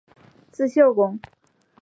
[0.51, 1.19] 字孝公。